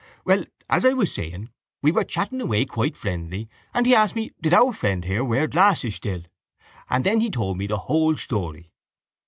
[0.25, 1.51] Well, as I was saying,
[1.83, 5.45] we were chatting away quite friendly and he asked me did our friend here wear
[5.45, 6.23] glasses still,
[6.89, 8.71] and then he told me the whole story.